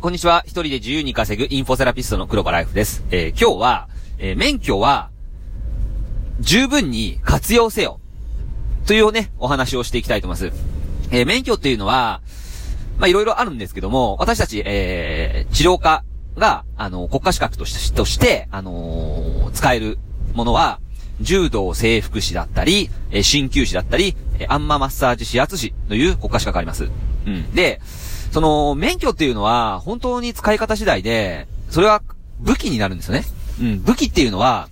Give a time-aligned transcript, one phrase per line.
[0.00, 0.44] こんにちは。
[0.46, 3.02] 一人で自由に稼ぐインフォセラピストの黒場ライフです。
[3.10, 5.10] えー、今日は、えー、免許は、
[6.38, 7.98] 十分に活用せよ。
[8.86, 10.56] というね、お話をしていきたいと思います。
[11.10, 12.20] えー、免許っていうのは、
[12.98, 16.04] まあ、いろいろあるんですけども、私たち、えー、治療家
[16.36, 19.98] が、あの、国家資格として、として、あのー、使える
[20.32, 20.78] ものは、
[21.20, 26.88] 柔道整復師だったり、えー、鍼灸師だったり、えー、アンママッサージ指圧師という国家資格あります。
[27.26, 27.52] うん。
[27.52, 27.80] で、
[28.30, 32.02] その、免許っていうのは、本当に使い方次第で、それは
[32.40, 33.24] 武器になるんですよね。
[33.60, 33.82] うん。
[33.82, 34.68] 武器っていうのは、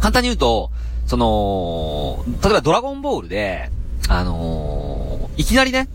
[0.00, 0.70] 簡単に言うと、
[1.06, 3.70] その、例えばドラゴンボールで、
[4.08, 5.88] あのー、いきなりね、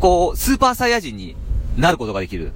[0.00, 1.36] こう、スーパーサイヤ人に
[1.76, 2.52] なることができる。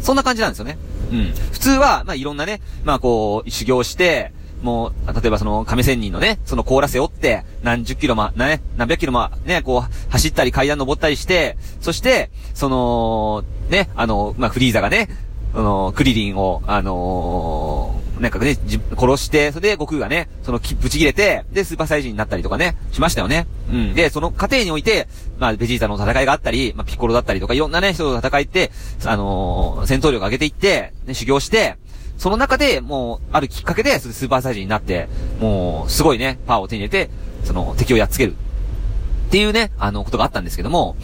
[0.00, 0.78] そんな感じなんですよね。
[1.10, 1.32] うん。
[1.52, 15.08] 普通は、まあ、いろんなね、まあ、こう、修行して、もう、例えばその、亀仙人のね、その甲羅背負って、何十キロま、ね、何百キロま、ね、こう、走ったり階段登ったりして、そして、その、ね、あの、まあ、フリーザがね、
[15.54, 18.56] あの、クリリンを、あのー、なんかね、
[18.96, 23.46] 殺して、それで悟空がね、その、ぶち切れて、で、スーパーサイジになったりとかね、しましたよね。
[23.72, 23.94] うん。
[23.94, 28.72] で、その過程において、まあ、ベジータの戦いがあったり、まあ、ピッコロだったりとか、いろんなね、人と戦いって、
[29.04, 31.76] あのー、戦闘力上げていって、ね、修行して、
[32.18, 35.08] その中で、もう、あるきっかけで、スーパーサイジになって、
[35.40, 37.10] もう、すごいね、パワーを手に入れて、
[37.44, 38.32] その、敵をやっつける。
[38.32, 40.96] っていうね、あの、ことがあったんですけども、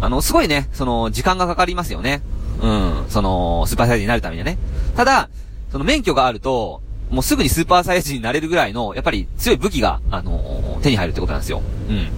[0.00, 2.22] あの、すごいね、その、時間がかかりますよね。
[2.62, 4.58] うん、その、スーパーサイヤ人になるためにはね。
[4.96, 5.28] ただ、
[5.72, 11.62] その免許があると、もうすぐにスーパーサイヤ人になれるぐらいの、やっぱり強い武器が、あの、手に入るってことなんですよ。
[11.88, 12.08] うん。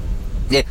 [0.51, 0.67] で、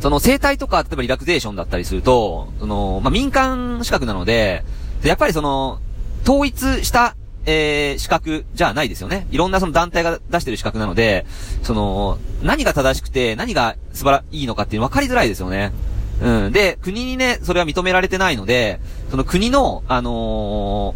[0.00, 4.64] その生態とか、例えばリラクゼーションだったりすると、その、まあ、民間資格なので、
[5.04, 5.78] やっぱりその、
[6.24, 9.26] 統一した、えー、資格じゃないですよね。
[9.30, 11.26] いろんなその団体が出してる資格なので、
[11.62, 15.72] その、何が正しくて、何が素晴らいいのかっていうの分かりづらいですよね。
[16.20, 16.52] うん。
[16.52, 20.94] で、国にね、それは認められてないので、その国の、あの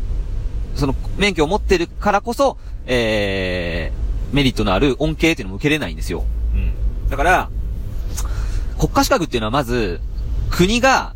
[0.76, 6.24] ー、その免許を持ってるからこそ、えー、メリットのある恩恵っていうのも受けれないんですよ。
[6.54, 7.10] うん。
[7.10, 7.50] だから、
[8.78, 10.00] 国家資格っていうのはまず、
[10.50, 11.15] 国が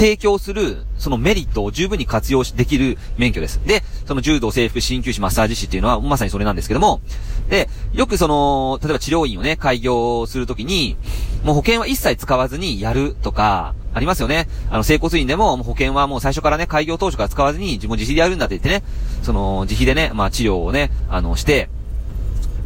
[0.00, 3.60] 提供する、そのメリットを十分に活用しできる免許です。
[3.66, 7.02] で、その柔道、制服、鍼灸師、マッサージ師っていうのは、まさにそれなんですけども、
[7.50, 10.96] で、よくその、例えば治療院をね、開業するときに、
[11.44, 14.48] もう保険は一切使わずにやるとか、ありますよね。
[14.70, 18.82] あの、整骨院でも、もう保険はもう最初からね、開業当初から使わずに、自分自費でやるんだって言ってね、
[19.22, 21.68] その、自費でね、まあ治療をね、あの、して、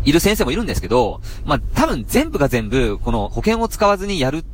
[0.05, 4.45] いる先生もいるんですけど、まあ、多分全部が全部、この保険を使わずにやる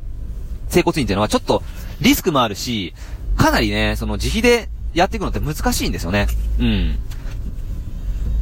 [0.69, 1.61] 整骨院っていうのはちょっと
[2.01, 2.93] リスクもあるし、
[3.37, 6.27] かなりね、その自費でやっていくのって難しいんですよね。
[6.59, 6.95] うん。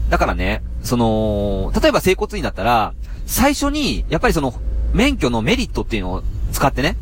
[0.09, 2.93] だからね、その、例えば整骨院だったら、
[3.25, 4.53] 最初に、やっぱりその、
[4.93, 6.97] 免許のメリットっていうのを使ってね、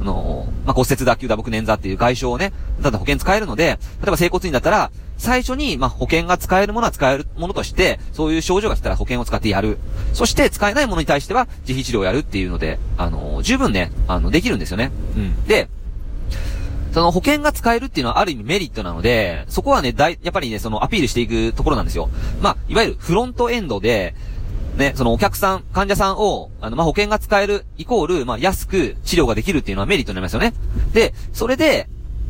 [0.00, 4.90] あの、まあ、骨折打球打撲捻挫っていう外傷をね、ただ保険使えるので、例えば整骨院だったら、
[5.22, 9.78] 最初に、まあ、保険が使えるものは使えるものとして、そういう症状が来たら保険を使ってやる。
[10.12, 14.90] そして、使えないものに対しては、自費治療をやるっていうので、あのー、十分ね、あの、できるんですよね。
[15.16, 15.44] うん。
[15.46, 15.68] で、
[16.92, 22.10] その保険が使えるっていうのはある意味メリットなので、そこはね、だい、やっぱりね、そのアピールしていくところなんですよ。
[22.40, 24.16] まあ、いわゆるフロントエンドで、
[24.76, 30.52] ね、そのお客さん、患者さんを、あの、まあ、保険が使える、イコール、まあ、安く治療ができるっていうのはメリットになりますよね。
[30.92, 31.88] で、それで、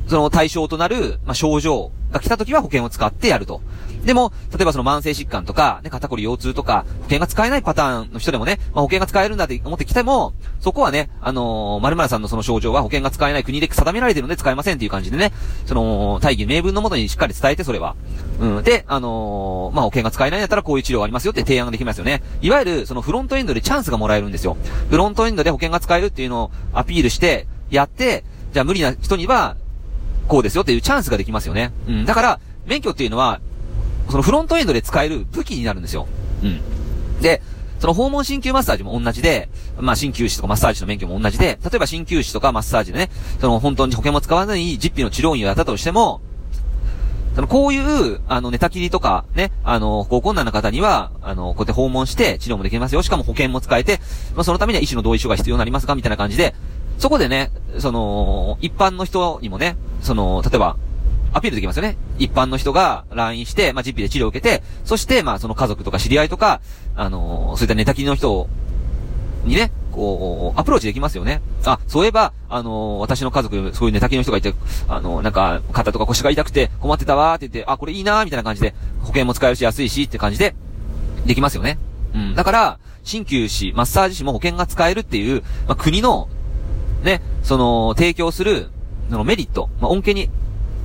[0.08, 3.60] その対象となる、まあ、症状が来た時は保険を使ってやると。
[4.04, 15.32] でも、例えばその慢性疾患とか、ね、肩こり腰痛とか、保険が使えないパターンの人でもね、まあ、保険が使えるんだって思ってきても、そこはね、あのー、〇〇さんのその症状は保険が使えない国で定められてるので使えませんっていう感じでね、
[15.66, 17.94] その、大義名分のもとにしっかり伝えて、それは。
[18.40, 18.62] うん。
[18.64, 22.22] で、あのー、まあ、保険が使えないんだったらこういう治療ありますよって提案ができますよね。
[22.40, 24.56] いわゆる、そのフロントエンドでチャンスがもらえるんですよ。
[24.90, 29.56] フロントエンドで保険が使えるっていうのをアピールして、やって、じゃあ無理な人には、
[30.28, 31.72] こうですよっていうチャンスができますよね。
[31.88, 32.04] うん。
[32.04, 33.40] だから、免許っていうのは、
[34.10, 36.06] そのフロントエンドで使える武器になるんですよ。
[36.42, 36.60] うん。
[37.20, 37.42] で、
[37.80, 43.10] その訪問鍼灸マッサージも同じで、まあ鍼灸師とかマッサージの免許も同じで、例えば鍼灸師とかマッサージでね、
[43.40, 46.20] その本当に保険も使わずに実費の治療院をやったとしても、
[47.34, 47.78] その、こうい
[48.14, 53.02] う、あの、寝たきりとか、ね、あの、高困難な方には、あの、こうやって訪問して治療もできますよ。
[53.02, 54.00] しかも保険も使えて、
[54.34, 56.54] まあ、そのためには医師の同意書が必要になりますかみたいな感じで、
[57.02, 57.50] そこでね、
[57.80, 60.76] その、一般の人にもね、その、例えば、
[61.32, 61.96] アピールできますよね。
[62.16, 66.60] 一般の人が来院して、まあ、実費で治療を受けて、そして、まあ、その家族とか知り合いとか、
[66.94, 68.48] あのー、そういった寝たきりの人
[69.44, 71.42] にね、こう、アプローチできますよね。
[71.64, 74.54] あ、そういえば、あのー、私の家族、そういう寝たきりの人がいて、
[74.86, 80.54] あのー、なんか、肩とか腰が痛くて困ってたわーって言って、あ、これいいなーみたいな感じで、保険も使えるし安いしって感じで、
[81.26, 81.78] できますよね。
[82.14, 82.34] うん。
[82.36, 86.28] だから、鍼灸師、マッサージ師も保険が使えるっていう、まあ、国の
[87.02, 88.70] ね、その、提供する、
[89.10, 90.30] そのメリット、まあ、恩恵に、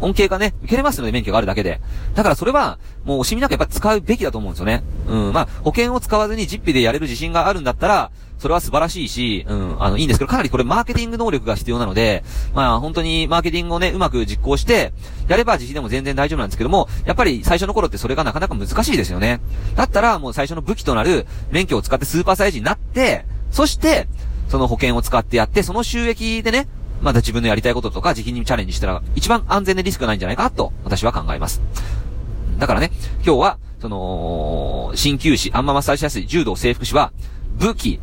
[0.02, 1.82] 恩恵がね、受けれますので免許があるだけで。
[2.14, 4.84] だからそれは、もう惜しみなくやっぱ使うべきだと思うんですよね。
[5.08, 12.24] うん、まあ、保険を使わずに実費でやれる自信があるんだったら、それは素晴らしいし、うん、あの、いいんですけど、かなりこれマーケティング能力が必要なので、
[12.54, 14.94] まあ、本当にマーケティングをね、うまく実行して、
[15.28, 19.40] やれば自費でも全然大丈夫なんですけども、やっぱり最初の頃ってそれがなかなか難しいですよね。
[19.76, 24.08] だったら、もう最初の武器となる免許を使ってスーパーサイズになって、そして、
[24.48, 26.68] その保険を使ってやって、その収益でね、
[27.02, 31.62] まだ自分のやりたいこととか自費にチャレンジしたら、一番安全でリスクがないんじゃないかと、私は考えます。
[32.58, 32.92] だからね、
[33.26, 37.12] 今日は、その、鍼灸師、あんまマッサージしやすい柔道整復師は、
[37.58, 38.00] 武器、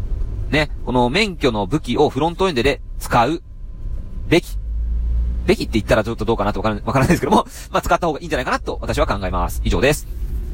[0.50, 3.42] ね、この免許の武器をフロントエンドで使う
[4.28, 4.58] べき。
[5.46, 9.60] べきって言ったらちょっとどうかなとわからないですけども、まあ、使った方がいいんじゃないかなと私は考えます。
[9.64, 10.23] 以上です。